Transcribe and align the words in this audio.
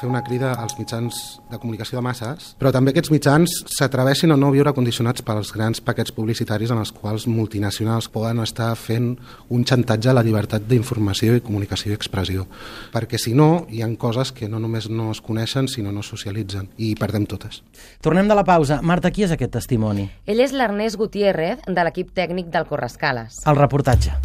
fer 0.00 0.08
una 0.08 0.22
crida 0.24 0.54
als 0.56 0.76
mitjans 0.78 1.40
de 1.50 1.58
comunicació 1.60 1.98
de 1.98 2.04
masses, 2.04 2.54
però 2.60 2.72
també 2.72 2.94
aquests 2.94 3.12
mitjans 3.12 3.56
s'atreveixin 3.76 4.32
a 4.32 4.38
no 4.40 4.50
viure 4.54 4.72
condicionats 4.76 5.24
pels 5.26 5.52
grans 5.52 5.82
paquets 5.84 6.14
publicitaris 6.16 6.72
en 6.72 6.80
els 6.80 6.92
quals 6.96 7.26
multinacionals 7.28 8.08
poden 8.12 8.40
estar 8.44 8.72
fent 8.80 9.12
un 9.52 9.66
xantatge 9.68 10.10
a 10.10 10.16
la 10.16 10.24
llibertat 10.26 10.64
d'informació 10.70 11.36
i 11.36 11.44
comunicació 11.44 11.92
i 11.92 11.98
expressió. 11.98 12.46
Perquè 12.94 13.20
si 13.20 13.34
no, 13.36 13.66
hi 13.68 13.84
han 13.84 13.96
coses 14.00 14.32
que 14.32 14.48
no 14.48 14.62
només 14.62 14.88
no 14.88 15.10
es 15.12 15.20
coneixen, 15.20 15.68
sinó 15.68 15.92
no 15.92 16.04
socialitzen, 16.06 16.70
i 16.78 16.94
perdem 16.96 17.28
totes. 17.28 17.62
Tornem 18.00 18.28
de 18.30 18.38
la 18.38 18.46
pausa. 18.48 18.80
Marta, 18.82 19.12
qui 19.12 19.26
és 19.28 19.36
aquest 19.36 19.52
testimoni? 19.58 20.08
Ell 20.26 20.40
és 20.40 20.56
l'Ernest 20.56 21.00
Gutiérrez, 21.00 21.66
de 21.66 21.84
l'equip 21.84 22.14
tècnic 22.16 22.48
del 22.54 22.68
Correscales. 22.70 23.42
El 23.46 23.60
reportatge. 23.60 24.16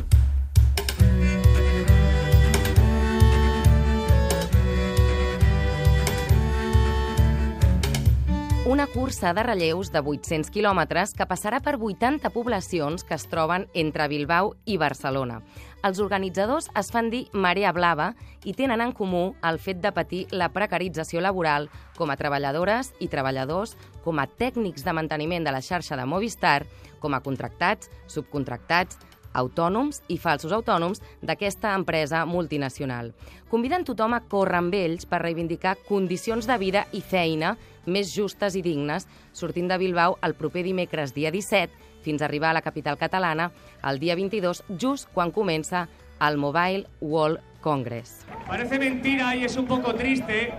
Una 8.65 8.87
cursa 8.87 9.31
de 9.35 9.43
relleus 9.43 9.91
de 9.93 10.01
800 10.01 10.49
quilòmetres 10.49 11.11
que 11.13 11.27
passarà 11.29 11.59
per 11.61 11.75
80 11.77 12.31
poblacions 12.33 13.03
que 13.05 13.13
es 13.13 13.27
troben 13.29 13.67
entre 13.77 14.07
Bilbao 14.09 14.55
i 14.65 14.79
Barcelona. 14.81 15.43
Els 15.85 15.99
organitzadors 16.01 16.71
es 16.73 16.89
fan 16.89 17.11
dir 17.13 17.27
Marea 17.31 17.69
Blava 17.77 18.15
i 18.43 18.55
tenen 18.57 18.81
en 18.81 18.89
comú 18.97 19.35
el 19.45 19.59
fet 19.61 19.83
de 19.83 19.91
patir 19.93 20.23
la 20.33 20.49
precarització 20.49 21.21
laboral 21.21 21.69
com 21.93 22.09
a 22.09 22.17
treballadores 22.17 22.89
i 22.97 23.07
treballadors, 23.07 23.75
com 24.01 24.17
a 24.17 24.25
tècnics 24.25 24.81
de 24.81 24.97
manteniment 24.97 25.45
de 25.45 25.53
la 25.53 25.61
xarxa 25.61 25.93
de 25.93 26.09
Movistar, 26.09 26.65
com 26.97 27.13
a 27.13 27.21
contractats, 27.21 27.91
subcontractats, 28.09 28.97
autònoms 29.35 30.01
i 30.07 30.17
falsos 30.17 30.55
autònoms 30.55 31.01
d'aquesta 31.21 31.75
empresa 31.75 32.23
multinacional. 32.25 33.13
Conviden 33.51 33.85
tothom 33.85 34.15
a 34.15 34.23
córrer 34.31 34.59
amb 34.61 34.75
ells 34.75 35.05
per 35.05 35.21
reivindicar 35.21 35.75
condicions 35.87 36.47
de 36.47 36.57
vida 36.61 36.85
i 36.91 37.01
feina 37.03 37.55
més 37.85 38.13
justes 38.15 38.55
i 38.55 38.63
dignes, 38.65 39.05
sortint 39.33 39.69
de 39.69 39.77
Bilbao 39.77 40.17
el 40.25 40.33
proper 40.33 40.63
dimecres 40.65 41.13
dia 41.13 41.31
17 41.31 41.83
fins 42.05 42.21
a 42.21 42.25
arribar 42.29 42.51
a 42.51 42.59
la 42.59 42.65
capital 42.65 42.97
catalana 42.97 43.51
el 43.83 43.99
dia 43.99 44.15
22, 44.15 44.63
just 44.77 45.09
quan 45.13 45.33
comença 45.33 45.87
el 46.21 46.37
Mobile 46.37 46.87
World 47.01 47.41
Congress. 47.61 48.25
Parece 48.47 48.79
mentira 48.79 49.35
y 49.35 49.43
es 49.43 49.57
un 49.57 49.65
poco 49.65 49.95
triste, 49.95 50.53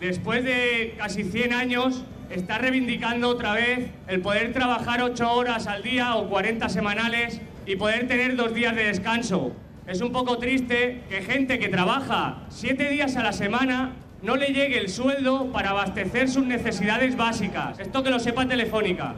después 0.00 0.44
de 0.44 0.94
casi 0.96 1.24
100 1.24 1.52
años, 1.52 2.04
está 2.30 2.58
reivindicando 2.58 3.28
otra 3.28 3.54
vez 3.54 3.90
el 4.06 4.22
poder 4.22 4.52
trabajar 4.52 5.02
8 5.02 5.32
horas 5.32 5.66
al 5.66 5.82
día 5.82 6.14
o 6.14 6.28
40 6.28 6.68
semanales 6.68 7.40
y 7.66 7.76
poder 7.76 8.08
tener 8.08 8.36
dos 8.36 8.54
días 8.54 8.74
de 8.74 8.84
descanso. 8.84 9.52
Es 9.86 10.00
un 10.00 10.12
poco 10.12 10.38
triste 10.38 11.02
que 11.08 11.22
gente 11.22 11.58
que 11.58 11.68
trabaja 11.68 12.46
siete 12.48 12.88
días 12.88 13.16
a 13.16 13.22
la 13.22 13.32
semana 13.32 13.92
no 14.22 14.36
le 14.36 14.48
llegue 14.48 14.78
el 14.78 14.88
sueldo 14.88 15.52
para 15.52 15.70
abastecer 15.70 16.30
sus 16.30 16.46
necesidades 16.46 17.16
básicas. 17.16 17.78
Esto 17.78 18.02
que 18.02 18.10
lo 18.10 18.18
sepa 18.18 18.46
Telefónica. 18.46 19.14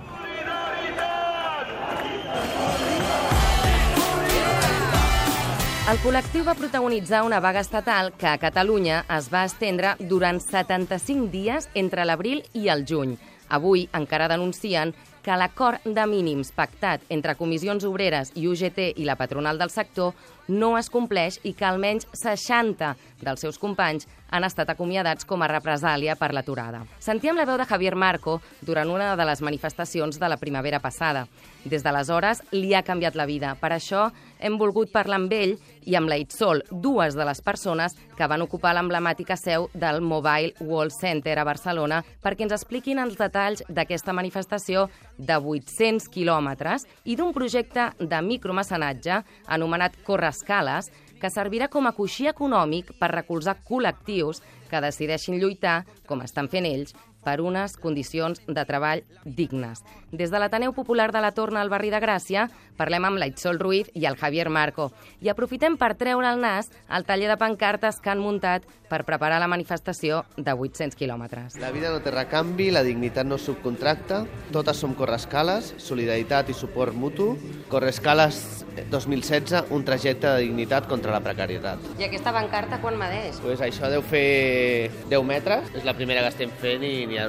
El 5.86 6.00
col·lectiu 6.02 6.42
va 6.42 6.56
protagonitzar 6.58 7.20
una 7.22 7.39
vaga 7.39 7.61
estatal 7.62 8.08
que 8.19 8.27
a 8.27 8.39
Catalunya 8.42 9.05
es 9.17 9.28
va 9.30 9.44
estendre 9.47 9.92
durant 10.00 10.41
75 10.42 11.30
dies 11.30 11.69
entre 11.78 12.02
l'abril 12.02 12.42
i 12.58 12.67
el 12.74 12.83
juny. 12.83 13.12
Avui 13.47 13.84
encara 13.94 14.27
denuncien 14.27 14.97
que 15.27 15.34
l'acord 15.34 15.82
de 15.82 16.05
mínims 16.06 16.52
pactat 16.55 17.02
entre 17.10 17.34
comissions 17.34 17.82
obreres 17.88 18.30
i 18.38 18.44
UGT 18.46 18.92
i 18.94 19.06
la 19.08 19.16
patronal 19.19 19.58
del 19.58 19.72
sector 19.74 20.14
no 20.46 20.77
es 20.78 20.86
compleix 20.86 21.41
i 21.42 21.50
que 21.58 21.66
almenys 21.66 22.06
60 22.14 22.92
dels 23.27 23.42
seus 23.42 23.58
companys 23.58 24.06
han 24.30 24.46
estat 24.46 24.70
acomiadats 24.70 25.27
com 25.27 25.42
a 25.42 25.48
represàlia 25.50 26.14
per 26.18 26.30
l'aturada. 26.34 26.84
Sentíem 27.02 27.34
la 27.34 27.46
veu 27.48 27.58
de 27.58 27.67
Javier 27.67 27.96
Marco 27.98 28.39
durant 28.62 28.90
una 28.90 29.17
de 29.18 29.27
les 29.27 29.42
manifestacions 29.42 30.20
de 30.23 30.30
la 30.30 30.39
primavera 30.39 30.78
passada. 30.78 31.27
Des 31.64 31.83
d'aleshores 31.83 32.45
li 32.52 32.74
ha 32.74 32.86
canviat 32.86 33.18
la 33.18 33.27
vida. 33.27 33.56
Per 33.58 33.72
això 33.74 34.12
hem 34.39 34.58
volgut 34.62 34.95
parlar 34.95 35.18
amb 35.18 35.34
ell 35.34 35.56
i 35.86 35.97
amb 35.97 36.11
la 36.11 36.19
Itzol, 36.20 36.61
dues 36.70 37.14
de 37.17 37.24
les 37.24 37.41
persones 37.41 37.95
que 38.19 38.29
van 38.29 38.42
ocupar 38.45 38.74
l'emblemàtica 38.77 39.39
seu 39.41 39.69
del 39.73 40.02
Mobile 40.02 40.52
World 40.61 40.92
Center 40.92 41.39
a 41.39 41.47
Barcelona 41.47 42.02
perquè 42.23 42.45
ens 42.45 42.57
expliquin 42.58 43.01
els 43.01 43.17
detalls 43.17 43.63
d'aquesta 43.70 44.13
manifestació 44.13 44.89
de 45.17 45.39
800 45.39 46.11
quilòmetres 46.13 46.86
i 47.05 47.17
d'un 47.17 47.33
projecte 47.33 47.92
de 47.98 48.23
micromecenatge 48.23 49.23
anomenat 49.46 49.96
Correscales 50.05 50.91
que 51.20 51.30
servirà 51.33 51.70
com 51.73 51.86
a 51.89 51.95
coixí 51.96 52.27
econòmic 52.29 52.92
per 53.01 53.14
recolzar 53.14 53.57
col·lectius 53.64 54.42
que 54.70 54.83
decideixin 54.83 55.39
lluitar, 55.41 55.85
com 56.07 56.20
estan 56.27 56.51
fent 56.52 56.67
ells, 56.69 56.92
per 57.27 57.41
unes 57.42 57.75
condicions 57.83 58.39
de 58.47 58.64
treball 58.69 59.03
dignes. 59.25 59.83
Des 60.14 60.31
de 60.31 60.39
l'Ateneu 60.39 60.73
Popular 60.73 61.11
de 61.11 61.20
la 61.20 61.33
Torna 61.35 61.61
al 61.61 61.73
barri 61.73 61.91
de 61.91 61.98
Gràcia 62.01 62.47
parlem 62.79 63.09
amb 63.09 63.19
l'Aitzol 63.19 63.59
Ruiz 63.59 63.91
i 63.98 64.07
el 64.07 64.19
Javier 64.20 64.47
Marco 64.53 64.92
i 65.25 65.33
aprofitem 65.33 65.75
per 65.81 65.97
treure 65.98 66.31
el 66.31 66.41
nas 66.41 66.70
al 66.87 67.07
taller 67.09 67.29
de 67.33 67.39
pancartes 67.41 67.98
que 68.01 68.13
han 68.13 68.23
muntat 68.23 68.69
per 68.87 69.03
preparar 69.03 69.41
la 69.42 69.48
manifestació 69.51 70.23
de 70.37 70.53
800 70.55 70.95
quilòmetres. 70.95 71.57
La 71.59 71.73
vida 71.75 71.91
no 71.91 71.98
té 72.05 72.13
recanvi, 72.14 72.70
la 72.70 72.85
dignitat 72.87 73.27
no 73.27 73.39
subcontracta, 73.39 74.23
totes 74.55 74.79
som 74.79 74.95
correscales, 74.95 75.73
solidaritat 75.83 76.53
i 76.53 76.55
suport 76.55 76.95
mutu. 76.95 77.33
Correscales 77.73 78.64
2016, 78.93 79.73
un 79.75 79.85
trajecte 79.85 80.29
de 80.29 80.45
dignitat 80.45 80.87
contra 80.87 81.13
la 81.14 81.23
precarietat. 81.25 81.83
I 81.98 82.07
aquesta 82.07 82.33
pancarta 82.37 82.79
quan 82.83 82.98
medeix? 83.01 83.41
Pues 83.43 83.63
això 83.64 83.91
deu 83.91 84.05
fer 84.07 84.91
10 85.11 85.25
metres, 85.27 85.73
és 85.75 85.87
la 85.89 85.97
primera 85.97 86.23
que 86.23 86.35
estem 86.35 86.53
fent 86.63 86.85
i 86.87 86.95
n'hi 87.08 87.15
ha 87.18 87.27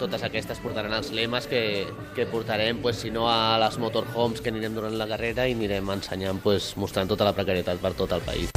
totes 0.00 0.22
aquestes 0.26 0.60
portaran 0.62 0.94
els 0.96 1.10
lemes 1.16 1.46
que, 1.50 1.86
que 2.16 2.26
portarem, 2.30 2.80
pues, 2.82 3.00
si 3.02 3.10
no 3.14 3.28
a 3.30 3.56
les 3.62 3.78
motorhomes 3.82 4.42
que 4.42 4.52
anirem 4.52 4.76
durant 4.76 4.96
la 4.98 5.08
carrera 5.10 5.46
i 5.48 5.56
anirem 5.56 5.90
ensenyant, 5.96 6.42
pues, 6.44 6.74
mostrant 6.76 7.08
tota 7.10 7.28
la 7.28 7.34
precarietat 7.36 7.80
per 7.82 7.94
tot 7.98 8.16
el 8.16 8.24
país. 8.26 8.52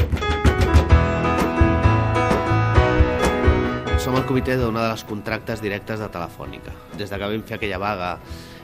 Som 3.99 4.15
el 4.15 4.23
comitè 4.25 4.55
d'una 4.57 4.85
de 4.87 4.93
les 4.93 5.03
contractes 5.05 5.61
directes 5.61 5.99
de 5.99 6.07
Telefònica. 6.09 6.71
Des 6.99 7.09
de 7.09 7.17
que 7.17 7.31
vam 7.31 7.45
fer 7.47 7.59
aquella 7.59 7.79
vaga 7.81 8.17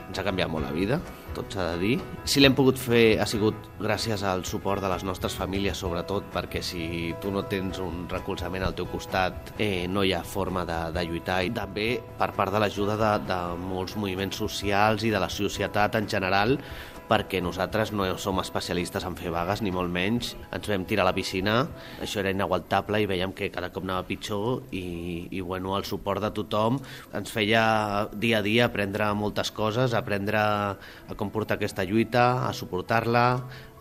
ens 0.06 0.18
ha 0.20 0.24
canviat 0.26 0.50
molt 0.50 0.66
la 0.66 0.74
vida, 0.74 1.00
tot 1.34 1.52
s'ha 1.52 1.64
de 1.72 1.78
dir. 1.80 1.94
Si 2.28 2.40
l'hem 2.40 2.54
pogut 2.56 2.78
fer 2.78 3.18
ha 3.20 3.26
sigut 3.28 3.68
gràcies 3.82 4.22
al 4.26 4.44
suport 4.48 4.84
de 4.84 4.90
les 4.92 5.04
nostres 5.08 5.34
famílies, 5.38 5.78
sobretot, 5.82 6.28
perquè 6.34 6.62
si 6.64 7.14
tu 7.22 7.32
no 7.34 7.44
tens 7.50 7.80
un 7.82 8.06
recolzament 8.12 8.64
al 8.66 8.76
teu 8.78 8.88
costat 8.92 9.54
eh, 9.58 9.86
no 9.90 10.04
hi 10.06 10.14
ha 10.14 10.22
forma 10.22 10.64
de, 10.68 10.78
de 10.94 11.06
lluitar. 11.08 11.42
I 11.44 11.54
també 11.56 11.88
per 12.18 12.32
part 12.38 12.54
de 12.54 12.62
l'ajuda 12.62 12.98
de, 13.00 13.14
de 13.28 13.40
molts 13.66 13.96
moviments 13.98 14.38
socials 14.44 15.06
i 15.06 15.14
de 15.14 15.22
la 15.22 15.32
societat 15.32 15.98
en 15.98 16.08
general, 16.08 16.56
perquè 17.06 17.40
nosaltres 17.42 17.92
no 17.94 18.06
som 18.18 18.40
especialistes 18.42 19.04
en 19.06 19.16
fer 19.18 19.30
vagues, 19.34 19.62
ni 19.62 19.72
molt 19.74 19.92
menys. 19.92 20.34
Ens 20.54 20.68
vam 20.70 20.86
tirar 20.88 21.04
a 21.04 21.10
la 21.10 21.14
piscina, 21.16 21.56
això 22.02 22.20
era 22.22 22.32
inaguantable 22.34 23.00
i 23.02 23.08
veiem 23.08 23.34
que 23.36 23.50
cada 23.54 23.70
cop 23.74 23.86
anava 23.86 24.06
pitjor 24.08 24.66
i, 24.74 25.28
i 25.30 25.40
bueno, 25.40 25.76
el 25.78 25.86
suport 25.86 26.22
de 26.24 26.32
tothom 26.34 26.80
ens 27.16 27.32
feia 27.32 27.62
dia 28.26 28.42
a 28.42 28.44
dia 28.44 28.66
aprendre 28.66 29.06
moltes 29.14 29.54
coses, 29.54 29.94
aprendre 29.94 30.42
a 30.42 31.16
com 31.16 31.30
portar 31.30 31.56
aquesta 31.56 31.86
lluita, 31.86 32.46
a 32.48 32.52
suportar-la, 32.52 33.26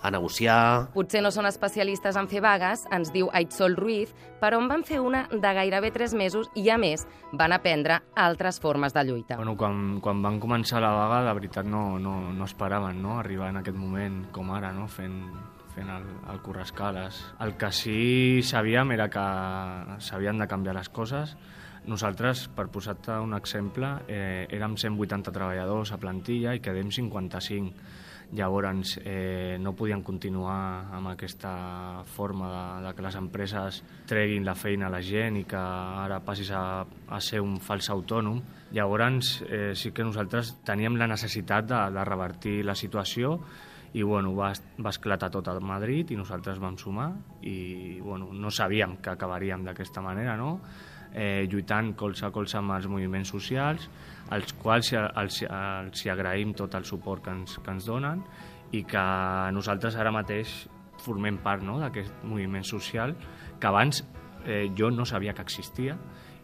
a 0.06 0.12
negociar... 0.14 0.92
Potser 0.94 1.24
no 1.26 1.32
són 1.34 1.48
especialistes 1.50 2.18
en 2.20 2.30
fer 2.30 2.44
vagues, 2.46 2.86
ens 2.94 3.10
diu 3.14 3.32
Aitzol 3.34 3.76
Ruiz, 3.80 4.14
però 4.42 4.60
en 4.62 4.70
van 4.70 4.86
fer 4.86 5.00
una 5.02 5.26
de 5.32 5.54
gairebé 5.58 5.90
tres 5.96 6.14
mesos 6.14 6.52
i, 6.54 6.68
a 6.70 6.78
més, 6.78 7.08
van 7.34 7.56
aprendre 7.56 8.02
altres 8.14 8.62
formes 8.62 8.94
de 8.94 9.06
lluita. 9.08 9.40
Bueno, 9.42 9.56
quan, 9.58 10.00
quan 10.06 10.22
van 10.22 10.40
començar 10.44 10.84
la 10.84 10.94
vaga, 10.94 11.24
la 11.26 11.34
veritat 11.38 11.66
no, 11.66 11.98
no, 12.00 12.16
no 12.36 12.46
esperaven 12.46 13.02
no? 13.02 13.18
arribar 13.20 13.50
en 13.50 13.64
aquest 13.64 13.78
moment 13.78 14.26
com 14.36 14.54
ara, 14.54 14.72
no? 14.76 14.86
fent, 14.92 15.20
fent 15.74 15.90
el, 15.90 16.06
el 16.32 16.42
Correscales. 16.46 17.24
El 17.42 17.58
que 17.58 17.74
sí 17.74 18.00
sabíem 18.46 18.94
era 18.94 19.10
que 19.10 19.28
s'havien 20.06 20.38
de 20.42 20.50
canviar 20.52 20.78
les 20.78 20.94
coses. 20.94 21.36
Nosaltres, 21.86 22.48
per 22.56 22.68
posar-te 22.74 23.20
un 23.22 23.36
exemple, 23.38 23.92
eh, 24.08 24.48
érem 24.50 24.78
180 24.78 25.32
treballadors 25.32 25.92
a 25.94 26.02
plantilla 26.02 26.56
i 26.56 26.64
quedem 26.64 26.90
55 26.92 28.04
Llavors, 28.34 29.00
eh, 29.04 29.58
no 29.62 29.76
podien 29.78 30.02
continuar 30.02 30.90
amb 30.96 31.12
aquesta 31.12 32.04
forma 32.16 32.50
de, 32.50 32.88
de 32.88 32.94
que 32.96 33.06
les 33.06 33.18
empreses 33.20 33.82
treguin 34.10 34.46
la 34.46 34.56
feina 34.58 34.88
a 34.88 34.94
la 34.94 35.02
gent 35.06 35.38
i 35.38 35.46
que 35.48 35.60
ara 35.60 36.20
passis 36.26 36.50
a, 36.52 36.82
a 36.84 37.22
ser 37.22 37.44
un 37.44 37.60
fals 37.62 37.92
autònom. 37.94 38.42
Llavors, 38.74 39.38
eh, 39.46 39.72
sí 39.78 39.94
que 39.94 40.04
nosaltres 40.04 40.56
teníem 40.66 40.98
la 40.98 41.08
necessitat 41.12 41.70
de, 41.70 41.80
de 41.94 42.06
revertir 42.08 42.58
la 42.66 42.76
situació 42.76 43.38
i 43.96 44.04
bueno, 44.04 44.34
va, 44.36 44.52
va 44.84 44.92
esclatar 44.92 45.30
tot 45.32 45.48
a 45.48 45.56
Madrid 45.64 46.12
i 46.12 46.18
nosaltres 46.20 46.60
vam 46.60 46.76
sumar 46.78 47.14
i 47.48 48.02
bueno, 48.02 48.34
no 48.34 48.52
sabíem 48.52 48.98
que 48.98 49.14
acabaríem 49.14 49.64
d'aquesta 49.64 50.04
manera, 50.04 50.36
no? 50.36 50.58
Eh, 51.16 51.48
lluitant 51.50 51.94
colze 51.96 52.28
a 52.28 52.32
colze 52.36 52.60
amb 52.60 52.76
els 52.76 52.90
moviments 52.92 53.32
socials, 53.32 53.88
als 54.36 54.54
quals 54.60 54.92
els, 54.94 55.08
els, 55.16 55.42
els 55.48 56.06
agraïm 56.12 56.54
tot 56.58 56.76
el 56.76 56.86
suport 56.86 57.24
que 57.24 57.34
ens, 57.34 57.58
que 57.64 57.72
ens 57.72 57.88
donen 57.88 58.22
i 58.76 58.84
que 58.84 59.06
nosaltres 59.56 59.96
ara 59.96 60.12
mateix 60.12 60.66
formem 61.06 61.40
part 61.44 61.64
no, 61.64 61.80
d'aquest 61.80 62.26
moviment 62.28 62.66
social 62.66 63.16
que 63.60 63.70
abans 63.70 64.04
eh, 64.46 64.68
jo 64.78 64.92
no 64.92 65.06
sabia 65.06 65.34
que 65.34 65.46
existia 65.46 65.98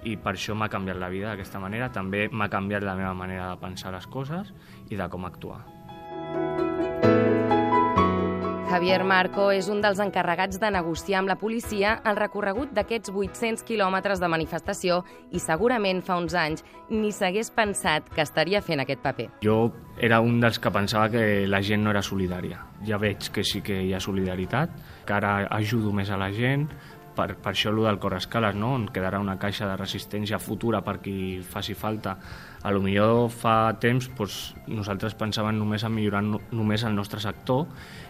i 0.07 0.15
per 0.18 0.33
això 0.33 0.56
m'ha 0.57 0.69
canviat 0.71 0.97
la 0.97 1.12
vida 1.13 1.29
d'aquesta 1.29 1.59
manera. 1.62 1.91
També 1.94 2.27
m'ha 2.31 2.50
canviat 2.50 2.85
la 2.85 2.97
meva 2.97 3.13
manera 3.13 3.51
de 3.51 3.62
pensar 3.62 3.94
les 3.94 4.07
coses 4.09 4.53
i 4.89 4.97
de 4.97 5.09
com 5.09 5.27
actuar. 5.27 5.62
Javier 8.71 9.03
Marco 9.03 9.50
és 9.51 9.68
un 9.68 9.81
dels 9.83 10.00
encarregats 10.00 10.56
de 10.62 10.69
negociar 10.71 11.18
amb 11.19 11.27
la 11.27 11.35
policia 11.35 11.97
el 12.07 12.15
recorregut 12.15 12.69
d'aquests 12.71 13.12
800 13.12 13.65
quilòmetres 13.68 14.21
de 14.23 14.29
manifestació 14.31 15.01
i 15.35 15.41
segurament 15.44 16.00
fa 16.07 16.15
uns 16.21 16.31
anys 16.39 16.63
ni 16.88 17.12
s'hagués 17.12 17.50
pensat 17.51 18.07
que 18.15 18.23
estaria 18.23 18.62
fent 18.63 18.79
aquest 18.79 19.03
paper. 19.03 19.27
Jo 19.44 19.57
era 20.00 20.21
un 20.23 20.39
dels 20.39 20.62
que 20.63 20.71
pensava 20.71 21.12
que 21.12 21.25
la 21.51 21.59
gent 21.59 21.83
no 21.83 21.91
era 21.91 22.00
solidària. 22.00 22.63
Ja 22.88 22.95
veig 23.01 23.27
que 23.35 23.44
sí 23.44 23.59
que 23.59 23.75
hi 23.83 23.91
ha 23.91 24.00
solidaritat, 24.00 24.79
que 25.03 25.19
ara 25.19 25.50
ajudo 25.51 25.91
més 25.91 26.07
a 26.07 26.21
la 26.21 26.31
gent, 26.31 26.69
per, 27.15 27.35
per 27.35 27.53
això 27.53 27.71
el 27.71 27.81
del 27.83 27.99
Correscales, 27.99 28.55
no? 28.55 28.73
on 28.77 28.87
quedarà 28.93 29.19
una 29.19 29.37
caixa 29.39 29.67
de 29.69 29.77
resistència 29.79 30.39
futura 30.39 30.81
per 30.85 30.99
qui 31.03 31.41
faci 31.41 31.73
falta. 31.73 32.17
A 32.61 32.69
lo 32.69 32.81
millor 32.81 33.31
fa 33.33 33.73
temps 33.81 34.11
doncs, 34.17 34.53
nosaltres 34.69 35.15
pensàvem 35.17 35.57
només 35.57 35.83
en 35.83 35.95
millorar 35.95 36.21
no, 36.21 36.41
només 36.53 36.83
el 36.85 36.93
nostre 36.93 37.19
sector 37.19 37.65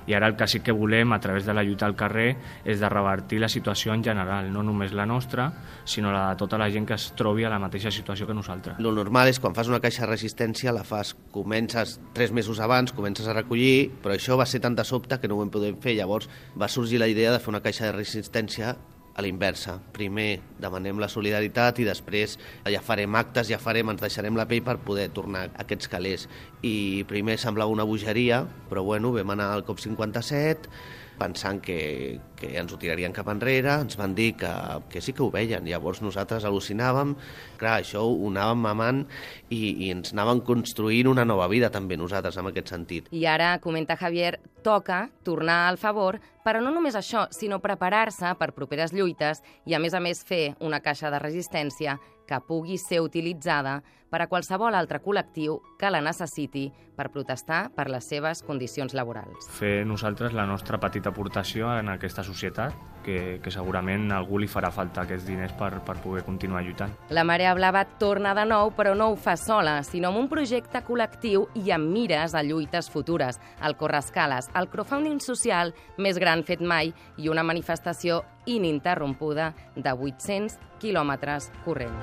i 0.10 0.16
ara 0.18 0.28
el 0.28 0.36
que 0.36 0.48
sí 0.50 0.60
que 0.60 0.74
volem 0.76 1.14
a 1.14 1.20
través 1.24 1.46
de 1.46 1.54
la 1.54 1.64
lluita 1.64 1.86
al 1.86 1.96
carrer 1.96 2.36
és 2.66 2.82
de 2.82 2.90
revertir 2.90 3.40
la 3.40 3.50
situació 3.50 3.94
en 3.94 4.04
general, 4.04 4.50
no 4.52 4.64
només 4.66 4.92
la 4.98 5.06
nostra, 5.06 5.52
sinó 5.86 6.12
la 6.12 6.30
de 6.32 6.40
tota 6.42 6.60
la 6.60 6.70
gent 6.74 6.88
que 6.90 6.98
es 6.98 7.12
trobi 7.16 7.46
a 7.46 7.52
la 7.54 7.62
mateixa 7.62 7.92
situació 7.94 8.28
que 8.28 8.36
nosaltres. 8.36 8.80
Lo 8.80 8.92
normal 8.92 9.32
és 9.32 9.40
quan 9.40 9.56
fas 9.56 9.70
una 9.72 9.80
caixa 9.80 10.04
de 10.04 10.12
resistència 10.12 10.74
la 10.76 10.84
fas, 10.84 11.14
comences 11.32 12.00
tres 12.14 12.34
mesos 12.36 12.60
abans, 12.60 12.92
comences 12.98 13.28
a 13.28 13.38
recollir, 13.38 13.92
però 14.02 14.18
això 14.18 14.40
va 14.40 14.50
ser 14.50 14.60
tan 14.60 14.76
de 14.76 14.84
sobte 14.84 15.20
que 15.22 15.30
no 15.30 15.38
ho 15.38 15.46
hem 15.46 15.54
pogut 15.54 15.80
fer. 15.84 15.96
Llavors 15.96 16.30
va 16.60 16.68
sorgir 16.68 17.00
la 17.00 17.10
idea 17.12 17.32
de 17.32 17.40
fer 17.40 17.54
una 17.54 17.64
caixa 17.64 17.88
de 17.88 17.96
resistència 17.96 18.76
a 19.22 19.26
l'inversa. 19.26 19.78
Primer 19.96 20.42
demanem 20.62 21.00
la 21.00 21.10
solidaritat 21.12 21.80
i 21.80 21.88
després 21.88 22.38
ja 22.66 22.82
farem 22.84 23.16
actes, 23.20 23.50
ja 23.54 23.62
farem, 23.62 23.94
ens 23.94 24.02
deixarem 24.02 24.38
la 24.38 24.48
pell 24.50 24.66
per 24.66 24.80
poder 24.82 25.08
tornar 25.14 25.48
aquests 25.62 25.92
calés. 25.92 26.28
I 26.66 27.06
primer 27.10 27.38
semblava 27.42 27.72
una 27.72 27.88
bogeria, 27.88 28.44
però 28.70 28.84
bueno, 28.84 29.14
vam 29.16 29.38
anar 29.38 29.52
al 29.54 29.66
COP57 29.68 31.00
pensant 31.22 31.62
que, 31.62 32.20
que 32.40 32.52
ens 32.60 32.74
ho 32.74 32.80
tirarien 32.82 33.14
cap 33.14 33.30
enrere, 33.32 33.78
ens 33.86 33.98
van 34.00 34.16
dir 34.18 34.32
que, 34.42 34.50
que 34.90 35.02
sí 35.06 35.14
que 35.14 35.24
ho 35.24 35.30
veien. 35.34 35.68
Llavors 35.70 36.02
nosaltres 36.02 36.46
al·lucinàvem, 36.48 37.14
clar, 37.62 37.78
això 37.80 38.04
ho 38.08 38.32
anàvem 38.32 38.66
mamant 38.66 39.04
i, 39.50 39.62
i 39.86 39.92
ens 39.94 40.16
anàvem 40.16 40.42
construint 40.48 41.12
una 41.12 41.26
nova 41.28 41.48
vida 41.52 41.70
també 41.74 42.00
nosaltres 42.00 42.40
en 42.42 42.50
aquest 42.50 42.74
sentit. 42.74 43.12
I 43.14 43.28
ara, 43.30 43.54
comenta 43.64 44.00
Javier, 44.00 44.40
toca 44.66 45.06
tornar 45.26 45.68
al 45.70 45.78
favor, 45.82 46.20
però 46.46 46.62
no 46.62 46.74
només 46.74 46.98
això, 46.98 47.28
sinó 47.34 47.62
preparar-se 47.62 48.34
per 48.40 48.52
properes 48.58 48.94
lluites 48.94 49.44
i, 49.66 49.76
a 49.76 49.80
més 49.80 49.94
a 49.94 50.02
més, 50.02 50.26
fer 50.26 50.56
una 50.60 50.82
caixa 50.82 51.14
de 51.14 51.22
resistència 51.22 52.00
que 52.32 52.40
pugui 52.48 52.78
ser 52.80 53.02
utilitzada 53.04 53.82
per 54.12 54.22
a 54.24 54.28
qualsevol 54.32 54.76
altre 54.76 55.02
col·lectiu 55.04 55.58
que 55.80 55.92
la 55.92 56.00
necessiti 56.04 56.70
per 56.96 57.10
protestar 57.12 57.66
per 57.76 57.90
les 57.92 58.08
seves 58.08 58.44
condicions 58.48 58.96
laborals. 58.96 59.48
Fer 59.58 59.84
nosaltres 59.88 60.36
la 60.38 60.48
nostra 60.48 60.80
petita 60.80 61.12
aportació 61.12 61.72
en 61.76 61.92
aquesta 61.92 62.24
societat, 62.24 62.76
que, 63.06 63.40
que 63.44 63.52
segurament 63.54 64.10
a 64.12 64.20
algú 64.22 64.40
li 64.42 64.50
farà 64.50 64.72
falta 64.74 65.06
aquests 65.06 65.28
diners 65.28 65.54
per, 65.60 65.72
per 65.86 65.98
poder 66.04 66.24
continuar 66.28 66.64
lluitant. 66.66 66.94
La 67.10 67.26
Marea 67.28 67.54
Blava 67.58 67.84
torna 68.00 68.34
de 68.38 68.46
nou, 68.48 68.74
però 68.78 68.96
no 68.98 69.12
ho 69.12 69.16
fa 69.20 69.36
sola, 69.40 69.80
sinó 69.88 70.12
amb 70.12 70.24
un 70.24 70.30
projecte 70.32 70.84
col·lectiu 70.88 71.48
i 71.62 71.72
amb 71.76 71.92
mires 71.94 72.36
a 72.36 72.44
lluites 72.44 72.90
futures. 72.92 73.40
El 73.62 73.78
Correscales, 73.80 74.50
el 74.56 74.70
crowdfunding 74.72 75.22
social 75.24 75.74
més 75.98 76.20
gran 76.22 76.46
fet 76.48 76.62
mai 76.62 76.94
i 77.18 77.30
una 77.30 77.46
manifestació 77.46 78.22
ininterrompuda 78.46 79.52
de 79.76 79.94
800 79.94 80.58
quilòmetres 80.82 81.52
corrent. 81.66 81.98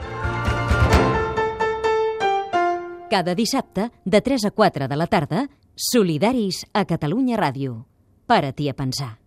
Cada 3.08 3.34
dissabte, 3.34 3.88
de 4.04 4.20
3 4.20 4.44
a 4.44 4.50
4 4.50 4.88
de 4.88 4.96
la 4.96 5.06
tarda, 5.06 5.46
Solidaris 5.74 6.66
a 6.74 6.84
Catalunya 6.84 7.38
Ràdio. 7.40 7.86
Para-t'hi 8.26 8.68
a 8.68 8.74
pensar. 8.76 9.17